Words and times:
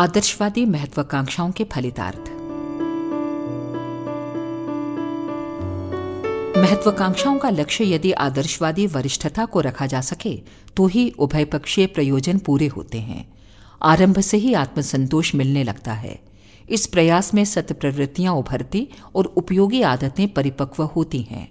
आदर्शवादी 0.00 0.64
महत्वाकांक्षाओं 0.64 1.50
के 1.50 1.64
फलितार्थ। 1.64 2.28
महत्वाकांक्षाओं 6.58 7.38
का 7.38 7.50
लक्ष्य 7.50 7.84
यदि 7.84 8.12
आदर्शवादी 8.12 8.86
वरिष्ठता 8.86 9.44
को 9.44 9.60
रखा 9.60 9.86
जा 9.86 10.00
सके 10.00 10.34
तो 10.76 10.86
ही 10.86 11.08
उभय 11.18 11.44
पक्षीय 11.44 11.86
प्रयोजन 11.86 12.38
पूरे 12.38 12.66
होते 12.66 12.98
हैं। 12.98 13.24
आरंभ 13.82 14.20
से 14.20 14.36
ही 14.36 14.54
आत्मसंतोष 14.54 15.34
मिलने 15.34 15.64
लगता 15.64 15.92
है। 15.92 16.18
इस 16.68 16.86
प्रयास 16.86 17.32
में 17.34 17.44
सत 17.44 17.72
प्रवृत्तियाँ 17.72 18.34
उभरती 18.34 18.86
और 19.14 19.26
उपयोगी 19.36 19.82
आदतें 19.82 20.28
परिपक्व 20.28 20.82
होती 20.84 21.22
हैं। 21.22 21.48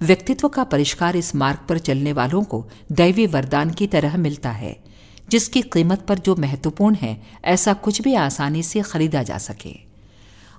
व्यक्तित्व 0.00 0.48
का 0.48 0.64
परिष्कार 0.64 1.16
इस 1.16 1.34
मार्ग 1.36 1.66
पर 1.68 1.78
चलने 1.78 2.12
वालों 2.12 2.44
को 2.44 2.64
दैवी 2.92 3.26
वरदान 3.26 3.70
की 3.70 3.86
तरह 3.86 4.16
मिलता 4.16 4.50
है। 4.50 4.76
जिसकी 5.30 5.62
कीमत 5.62 6.00
पर 6.00 6.18
जो 6.18 6.36
महत्वपूर्ण 6.36 6.94
है, 6.94 7.22
ऐसा 7.44 7.72
कुछ 7.72 8.02
भी 8.02 8.14
आसानी 8.14 8.62
से 8.62 8.80
खरीदा 8.80 9.22
जा 9.22 9.38
सके। 9.38 9.88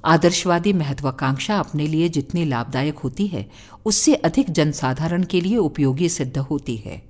आदर्शवादी 0.05 0.73
महत्वाकांक्षा 0.73 1.59
अपने 1.59 1.87
लिए 1.87 2.09
जितनी 2.09 2.45
लाभदायक 2.45 2.99
होती 2.99 3.27
है, 3.27 3.51
उससे 3.85 4.15
अधिक 4.15 4.51
जनसाधारण 4.51 5.23
के 5.23 5.41
लिए 5.41 5.57
उपयोगी 5.57 6.09
सिद्ध 6.09 6.37
होती 6.37 6.75
है। 6.75 7.09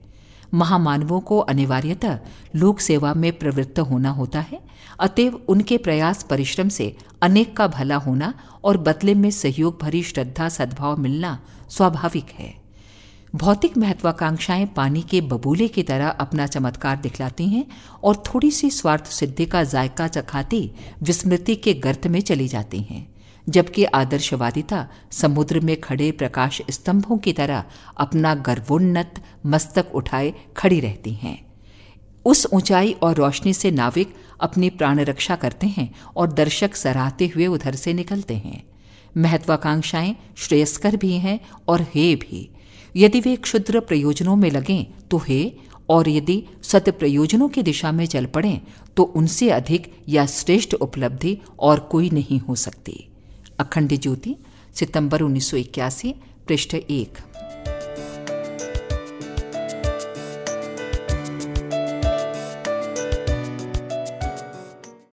महामानवों 0.53 1.19
को 1.19 1.37
अनिवार्यतः 1.37 2.19
लोक 2.55 2.79
सेवा 2.79 3.13
में 3.13 3.37
प्रवृत्त 3.37 3.79
होना 3.79 4.09
होता 4.09 4.39
है, 4.39 4.61
अतएव 4.99 5.41
उनके 5.47 5.77
प्रयास 5.77 6.23
परिश्रम 6.23 6.69
से 6.69 6.97
अनेक 7.21 7.57
का 7.57 7.67
भला 7.67 7.95
होना 7.95 8.33
और 8.63 8.77
बदले 8.77 9.13
में 9.13 9.31
सहयोग 9.31 9.79
भरी 9.81 10.03
श्रद्धा 10.03 10.49
सद्भाव 10.49 10.97
मिलना 10.97 11.39
स्वाभाविक 11.69 12.25
है। 12.29 12.68
भौतिक 13.35 13.77
महत्वाकांक्षाएँ 13.77 14.65
पानी 14.65 15.01
के 15.01 15.19
बबूले 15.21 15.67
की 15.67 15.83
तरह 15.83 16.09
अपना 16.09 16.45
चमत्कार 16.47 16.97
दिखलाती 16.97 17.47
हैं 17.47 17.65
और 18.03 18.23
थोड़ी 18.25 18.51
सी 18.51 18.69
स्वार्थ 18.69 19.05
सिद्धि 19.05 19.45
का 19.45 19.63
जायका 19.63 20.07
चखाती 20.07 20.71
विस्मृति 21.03 21.55
के 21.55 21.73
गर्त 21.73 22.07
में 22.07 22.19
चली 22.21 22.47
जाती 22.47 22.79
हैं, 22.81 23.07
जबकि 23.47 23.83
आदर्शवादिता 23.85 24.87
समुद्र 25.11 25.59
में 25.59 25.79
खड़े 25.81 26.11
प्रकाश 26.11 26.61
स्तंभों 26.69 27.17
की 27.17 27.33
तरह 27.33 27.63
अपना 27.97 28.33
गर्वोन्नत 28.35 29.21
मस्तक 29.45 29.91
उठाए 29.95 30.33
खड़ी 30.57 30.79
रहती 30.79 31.13
हैं। 31.13 31.37
उस 32.25 32.47
ऊंचाई 32.53 32.91
और 32.93 33.15
रोशनी 33.15 33.53
से 33.53 33.71
नाविक 33.71 34.15
अपनी 34.41 34.69
प्राण 34.69 34.99
रक्षा 34.99 35.35
करते 35.35 35.67
हैं 35.67 35.93
और 36.17 36.33
दर्शक 36.33 36.75
सराहते 36.75 37.27
हुए 37.27 37.47
उधर 37.47 37.75
से 37.75 37.93
निकलते 37.93 38.35
हैं। 38.35 38.63
महत्वाकांक्षाएँ 39.17 40.15
श्रेयस्कर 40.37 40.95
भी 40.95 41.17
हैं 41.17 41.39
और 41.67 41.81
हे 41.81 42.15
भी। 42.15 42.49
यदि 42.95 43.19
वे 43.19 43.35
क्षुद्र 43.35 43.79
प्रयोजनों 43.79 44.35
में 44.35 44.49
लगें 44.51 44.85
तो 45.11 45.17
हे, 45.17 45.53
और 45.89 46.09
यदि 46.09 46.43
सत 46.63 46.89
प्रयोजनों 46.89 47.49
की 47.49 47.61
दिशा 47.63 47.91
में 47.91 48.05
चल 48.05 48.25
पड़े 48.25 48.61
तो 48.97 49.03
उनसे 49.03 49.49
अधिक 49.49 49.91
या 50.09 50.25
श्रेष्ठ 50.25 50.73
उपलब्धि 50.73 51.37
और 51.59 51.79
कोई 51.79 52.09
नहीं 52.09 52.39
हो 52.39 52.55
सकती। 52.55 53.07
अखंड 53.59 53.97
ज्योति, 53.99 54.35
सितंबर 54.75 55.21
1981 55.21 56.13
पृष्ठ 56.47 56.75
एक। 56.75 57.17